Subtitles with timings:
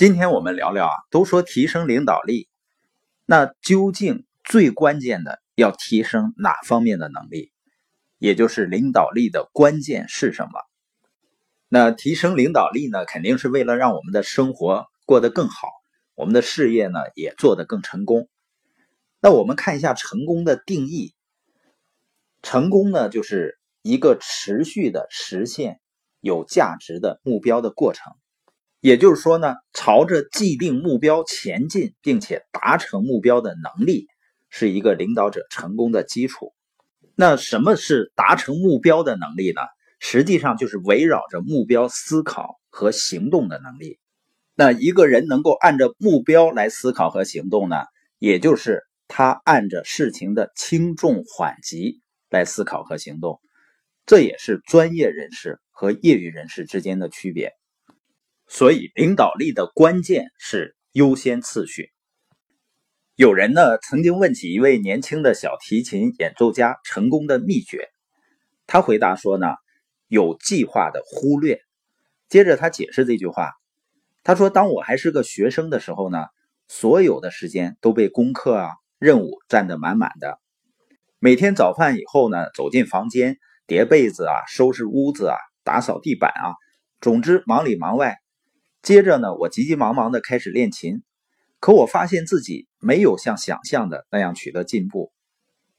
[0.00, 2.48] 今天我们聊聊啊，都说提升领导力，
[3.26, 7.52] 那究竟最关键的要提升哪方面的能力？
[8.16, 10.52] 也就是领导力的关键是什么？
[11.68, 15.68] 那提升领导力呢，肯定是为了让我们的生活过得更好，
[16.14, 18.26] 我们的事业呢也做得更成功。
[19.20, 21.12] 那我们看一下成功的定义，
[22.40, 25.78] 成功呢就是一个持续的实现
[26.20, 28.14] 有价值的目标的过程。
[28.80, 34.06] 也就是说呢，朝着既定目标前进，并且达成目标的能力，
[34.48, 36.54] 是一个领导者成功的基础。
[37.14, 39.60] 那什么是达成目标的能力呢？
[39.98, 43.98] 实际上就是围绕着目标思考和行动的能力。
[44.54, 47.76] 那一个人能够按照目标来思考和行动呢，
[48.18, 53.40] 也就是他按着事情的轻重缓急来思考和行动。
[54.06, 57.52] 这也是专业人士和业余人士之间的区别。
[58.52, 61.92] 所以，领导力的关键是优先次序。
[63.14, 67.88] 有人呢曾经问起一位年轻的小提琴演奏家成功的秘诀，
[68.66, 69.46] 他回答说呢，
[70.08, 71.60] 有计划的忽略。
[72.28, 73.52] 接着他解释这句话，
[74.24, 76.26] 他说：“当我还是个学生的时候呢，
[76.66, 80.40] 所有的时间都被功课啊、任务占得满满的。
[81.20, 86.54] 每天早饭以后呢，走进房间，叠被子啊，收拾屋子啊，打扫地板啊，
[87.00, 88.16] 总之忙里忙外。”
[88.82, 91.02] 接着呢，我急急忙忙的开始练琴，
[91.58, 95.12] 可我发现自己没有像想象的那样取得进步。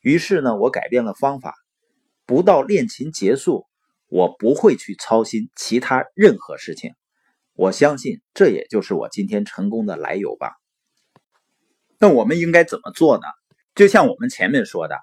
[0.00, 1.54] 于是呢，我改变了方法，
[2.24, 3.66] 不到练琴结束，
[4.08, 6.92] 我不会去操心其他任何事情。
[7.54, 10.52] 我相信这也就是我今天成功的来由吧。
[11.98, 13.22] 那我们应该怎么做呢？
[13.74, 14.96] 就像我们前面说的，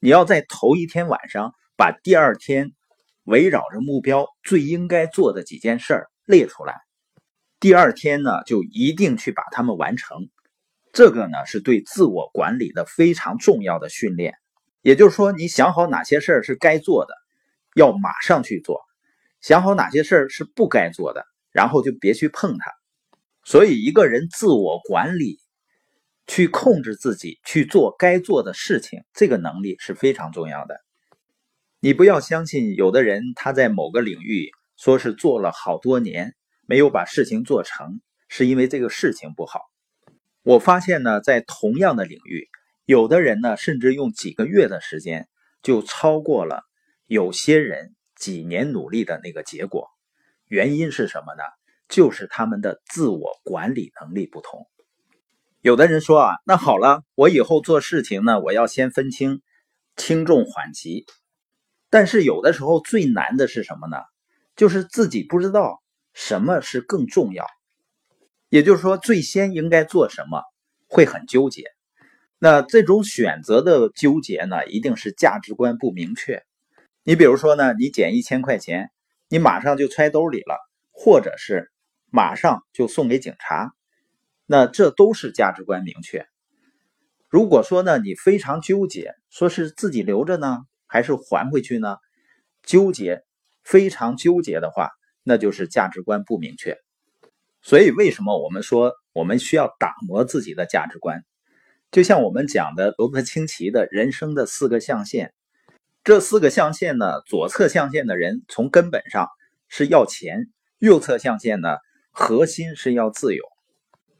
[0.00, 2.72] 你要在头一天晚上把第二天
[3.24, 6.74] 围绕着目标最应该做的几件事列出来。
[7.62, 10.28] 第二天呢，就一定去把它们完成。
[10.92, 14.34] 这个呢，是对自我管理的非常重要的训练。
[14.80, 17.14] 也就是说，你想好哪些事儿是该做的，
[17.76, 18.78] 要马上去做；
[19.40, 22.72] 想好哪些事儿是不该做的，然后就别去碰它。
[23.44, 25.38] 所以，一个人自我管理，
[26.26, 30.80] 去控制自己去做该做的事情，这个能力是非常重要的。
[31.78, 36.34] 你不要相信有的人他在某个领域说是做了好多年。
[36.66, 39.60] 没有把事情做成，是因为这个事情不好。
[40.42, 42.48] 我发现呢，在同样的领域，
[42.84, 45.28] 有的人呢，甚至用几个月的时间
[45.62, 46.62] 就超过了
[47.06, 49.88] 有些人几年努力的那个结果。
[50.46, 51.42] 原因是什么呢？
[51.88, 54.66] 就是他们的自我管理能力不同。
[55.60, 59.42] 有的人说啊，那好了，我以后做事情呢，我要先分清
[59.96, 61.04] 轻重缓急。
[61.90, 63.98] 但是有的时候最难的是什么呢？
[64.56, 65.81] 就是自己不知道。
[66.12, 67.46] 什么是更重要？
[68.48, 70.42] 也就是说，最先应该做什么，
[70.86, 71.64] 会很纠结。
[72.38, 76.42] 那这种选择的纠结呢，一定是价值观不明确。
[77.02, 78.90] 你比如说呢，你捡一千块钱，
[79.28, 80.58] 你马上就揣兜里了，
[80.90, 81.70] 或者是
[82.10, 83.72] 马上就送给警察，
[84.44, 86.26] 那这都是价值观明确。
[87.28, 91.96] 如果说呢，你非常纠结，说是自己留着呢，还是还回去呢？
[92.62, 93.22] 纠结，
[93.64, 94.90] 非常纠结的话。
[95.24, 96.78] 那就是价值观不明确，
[97.60, 101.22] 所以为什么我们说我们需要打磨自己的价值观？
[101.92, 105.32] 就像我们讲的罗伯特清崎的人生的四个象限，
[106.02, 109.28] 这四个象限呢，左侧象限的人从根本上
[109.68, 111.76] 是要钱，右侧象限呢
[112.10, 113.44] 核心是要自由。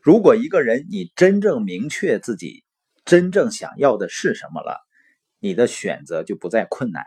[0.00, 2.62] 如果一个人你真正明确自己
[3.04, 4.78] 真正想要的是什么了，
[5.40, 7.06] 你的选择就不再困难。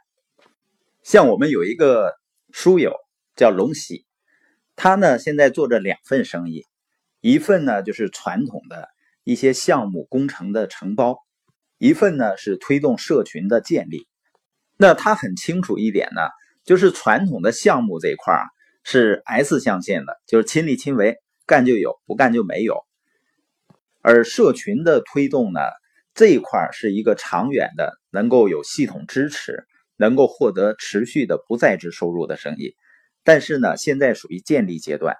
[1.01, 2.13] 像我们有一个
[2.51, 3.04] 书友。
[3.35, 4.05] 叫龙喜，
[4.75, 6.65] 他呢现在做着两份生意，
[7.21, 8.87] 一份呢就是传统的
[9.23, 11.17] 一些项目工程的承包，
[11.77, 14.07] 一份呢是推动社群的建立。
[14.77, 16.21] 那他很清楚一点呢，
[16.63, 18.43] 就是传统的项目这一块啊
[18.83, 22.83] 是 S 象限的，就是亲力亲为，干就有，不干就没有。
[24.01, 25.59] 而社群的推动呢
[26.13, 29.65] 这一块是一个长远的，能够有系统支持，
[29.97, 32.75] 能够获得持续的不在职收入的生意。
[33.25, 35.17] 但是呢，现在属于建立阶段。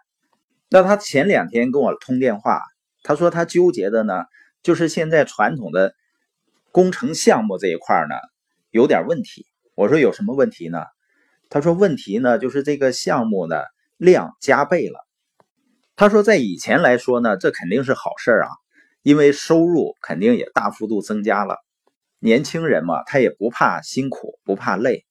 [0.69, 2.61] 那他前两天跟我通电话，
[3.03, 4.23] 他说他纠结的呢，
[4.63, 5.93] 就是现在传统的
[6.71, 8.15] 工程项目这一块呢
[8.69, 9.47] 有点问题。
[9.73, 10.85] 我说有什么问题呢？
[11.49, 13.65] 他说问题呢就是这个项目的
[13.97, 14.99] 量加倍了。
[15.95, 18.49] 他说在以前来说呢，这肯定是好事啊，
[19.01, 21.57] 因为收入肯定也大幅度增加了。
[22.19, 25.05] 年轻人嘛，他也不怕辛苦，不怕累。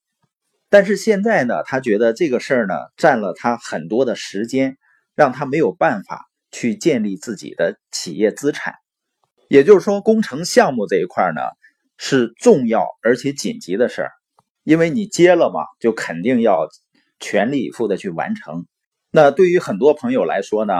[0.74, 4.76] 但是现在呢，他觉得这个事儿呢占了他很多的时间，
[5.14, 8.74] 让他没有办法去建立自己的企业资产。
[9.46, 11.42] 也就是说，工程项目这一块呢
[11.96, 14.10] 是重要而且紧急的事儿，
[14.64, 16.66] 因为你接了嘛，就肯定要
[17.20, 18.66] 全力以赴的去完成。
[19.12, 20.74] 那对于很多朋友来说呢，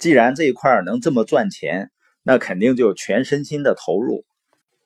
[0.00, 1.92] 既然这一块能这么赚钱，
[2.24, 4.24] 那肯定就全身心的投入，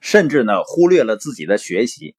[0.02, 2.16] 甚至呢忽略了自己的学习。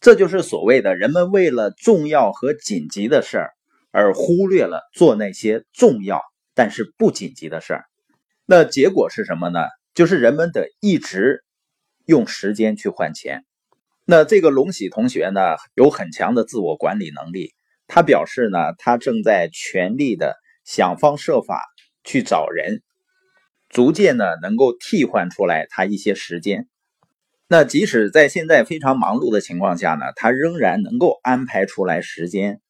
[0.00, 3.50] 这就是所谓的人们为了重要和紧急的事儿，
[3.90, 6.22] 而忽略了做那些重要
[6.54, 7.84] 但是不紧急的事儿。
[8.46, 9.60] 那结果是什么呢？
[9.92, 11.44] 就是人们得一直
[12.06, 13.44] 用时间去换钱。
[14.06, 17.52] 那这个龙喜同学呢，有很强的自我管理能力。
[17.86, 21.60] 他表示呢，他正在全力的想方设法
[22.04, 22.80] 去找人，
[23.68, 26.69] 逐渐呢能够替换出来他一些时间。
[27.52, 32.60] 那即使在现在非常忙碌的情况下呢，他仍然能够安排出来时间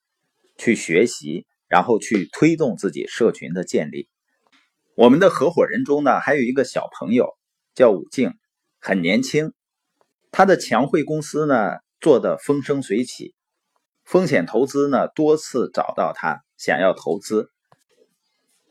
[0.56, 4.08] 去学习，然后去推动自己社群的建立。
[4.94, 7.28] 我们的合伙人中呢，还有一个小朋友
[7.74, 8.32] 叫武静，
[8.80, 9.52] 很年轻，
[10.30, 13.34] 他的强汇公司呢做的风生水起，
[14.02, 17.50] 风险投资呢多次找到他想要投资，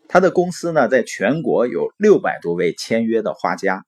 [0.08, 3.86] 他的公司呢在全国有六百多位签约的花家。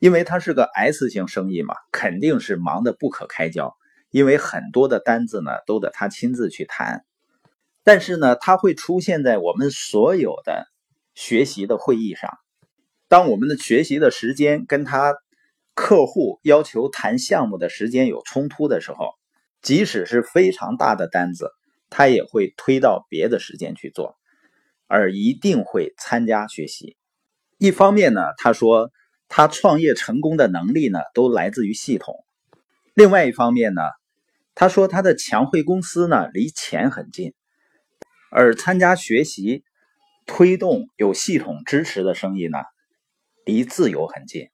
[0.00, 3.74] 因为他是个 S 型生意嘛，肯定是忙得不可开交。
[4.10, 7.04] 因为很多的单子呢，都得他亲自去谈。
[7.82, 10.66] 但是呢，他会出现在我们所有的
[11.14, 12.30] 学习的会议上。
[13.08, 15.14] 当我们的学习的时间跟他
[15.74, 19.10] 客户要求谈项目的时间有冲突的时候，
[19.62, 21.50] 即使是非常大的单子，
[21.90, 24.16] 他也会推到别的时间去做，
[24.86, 26.96] 而一定会参加学习。
[27.58, 28.90] 一方面呢，他说。
[29.28, 32.24] 他创业成功的能力呢，都来自于系统。
[32.94, 33.82] 另外一方面呢，
[34.54, 37.34] 他说他的强汇公司呢离钱很近，
[38.30, 39.62] 而参加学习、
[40.26, 42.58] 推动有系统支持的生意呢，
[43.44, 44.48] 离自由很近。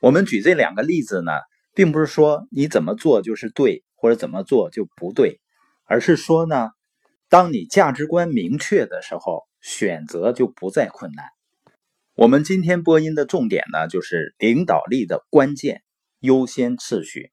[0.00, 1.32] 我们举这两个例子呢，
[1.74, 5.40] 并不是说你怎么做就是对，或者怎么做就不对，
[5.84, 6.70] 而是说呢，
[7.28, 11.26] 当你价值观明确的时候，选择就不再困难。
[12.20, 15.80] 我们今天播音的重点呢，就是领导力的关键
[16.18, 17.30] 优先次序。